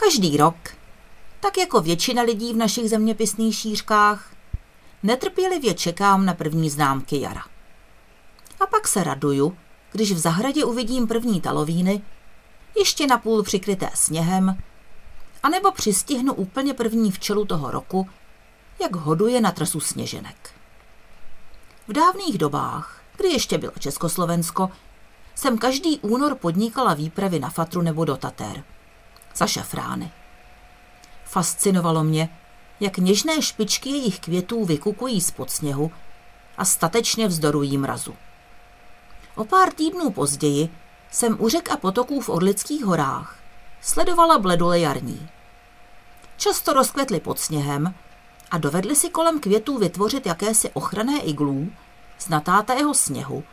[0.00, 0.56] Každý rok,
[1.40, 4.34] tak jako většina lidí v našich zeměpisných šířkách,
[5.02, 7.42] netrpělivě čekám na první známky jara.
[8.60, 9.56] A pak se raduju,
[9.92, 12.02] když v zahradě uvidím první talovíny,
[12.78, 14.58] ještě napůl přikryté sněhem,
[15.42, 18.08] anebo přistihnu úplně první včelu toho roku,
[18.82, 20.50] jak hoduje na trasu sněženek.
[21.88, 24.70] V dávných dobách, kdy ještě bylo Československo,
[25.34, 28.64] jsem každý únor podnikala výpravy na Fatru nebo do Tater.
[29.38, 30.10] Za šafrány.
[31.24, 32.28] Fascinovalo mě,
[32.80, 35.92] jak něžné špičky jejich květů vykukují spod sněhu
[36.56, 38.14] a statečně vzdorují mrazu.
[39.34, 40.68] O pár týdnů později
[41.10, 43.38] jsem u řek a potoků v Orlických horách
[43.80, 45.28] sledovala bledule jarní.
[46.36, 47.94] Často rozkvetly pod sněhem
[48.50, 51.72] a dovedli si kolem květů vytvořit jakési ochranné iglů
[52.18, 53.44] z natátého sněhu,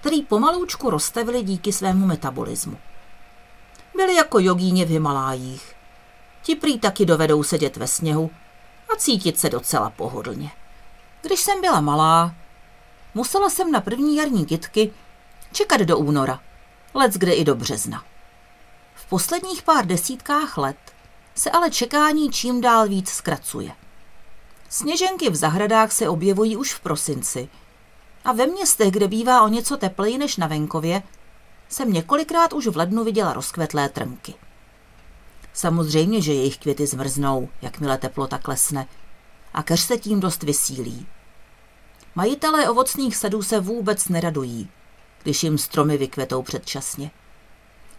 [0.00, 2.78] který pomaloučku roztevili díky svému metabolismu.
[3.96, 5.74] Byli jako jogíně v Himalájích.
[6.42, 8.30] Ti prý taky dovedou sedět ve sněhu
[8.92, 10.50] a cítit se docela pohodlně.
[11.22, 12.34] Když jsem byla malá,
[13.14, 14.92] musela jsem na první jarní kytky
[15.52, 16.40] čekat do února,
[16.94, 18.04] let kde i do března.
[18.94, 20.76] V posledních pár desítkách let
[21.34, 23.72] se ale čekání čím dál víc zkracuje.
[24.68, 27.48] Sněženky v zahradách se objevují už v prosinci
[28.24, 31.02] a ve městech, kde bývá o něco tepleji než na venkově,
[31.72, 34.34] jsem několikrát už v lednu viděla rozkvetlé trnky.
[35.52, 38.86] Samozřejmě, že jejich květy zmrznou, jakmile teplota klesne,
[39.54, 41.06] a keř se tím dost vysílí.
[42.14, 44.68] Majitelé ovocných sadů se vůbec neradují,
[45.22, 47.10] když jim stromy vykvetou předčasně.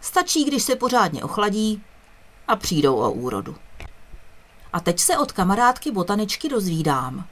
[0.00, 1.82] Stačí, když se pořádně ochladí
[2.48, 3.56] a přijdou o úrodu.
[4.72, 7.26] A teď se od kamarádky botaničky dozvídám,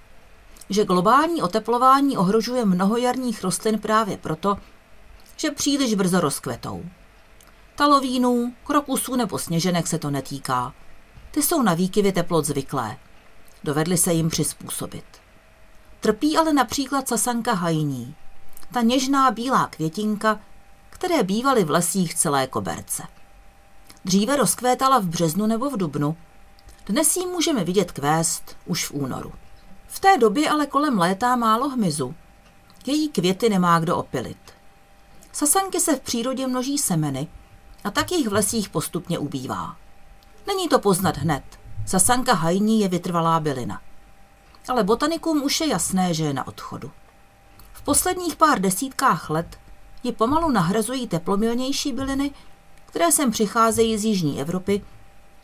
[0.70, 4.56] že globální oteplování ohrožuje mnoho jarních rostlin právě proto,
[5.42, 6.84] že příliš brzo rozkvetou.
[7.74, 10.74] Talovínů, krokusů nebo sněženek se to netýká.
[11.30, 12.96] Ty jsou na výkyvy teplot zvyklé.
[13.64, 15.04] Dovedli se jim přizpůsobit.
[16.00, 18.14] Trpí ale například sasanka hajní,
[18.72, 20.40] ta něžná bílá květinka,
[20.90, 23.02] které bývaly v lesích celé koberce.
[24.04, 26.16] Dříve rozkvétala v březnu nebo v dubnu,
[26.86, 29.32] dnes ji můžeme vidět kvést už v únoru.
[29.86, 32.14] V té době ale kolem létá málo hmyzu.
[32.86, 34.61] Její květy nemá kdo opilit.
[35.32, 37.28] Sasanky se v přírodě množí semeny
[37.84, 39.76] a tak jich v lesích postupně ubývá.
[40.46, 41.42] Není to poznat hned.
[41.86, 43.80] Sasanka hajní je vytrvalá bylina.
[44.68, 46.90] Ale botanikům už je jasné, že je na odchodu.
[47.72, 49.58] V posledních pár desítkách let
[50.02, 52.30] ji pomalu nahrazují teplomilnější byliny,
[52.86, 54.84] které sem přicházejí z jižní Evropy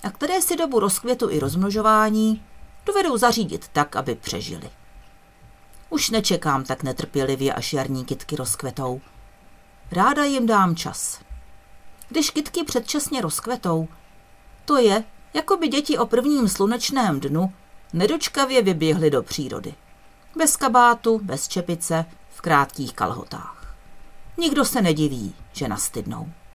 [0.05, 2.43] a které si dobu rozkvětu i rozmnožování
[2.87, 4.71] dovedou zařídit tak, aby přežili.
[5.91, 9.01] Už nečekám tak netrpělivě, až jarní kytky rozkvetou.
[9.93, 11.21] Ráda jim dám čas.
[12.09, 13.89] Když kytky předčasně rozkvetou,
[14.65, 15.05] to je,
[15.35, 17.53] jako by děti o prvním slunečném dnu
[17.93, 19.75] nedočkavě vyběhly do přírody.
[20.37, 23.77] Bez kabátu, bez čepice, v krátkých kalhotách.
[24.39, 26.33] Nikdo se nediví, že nastydnou.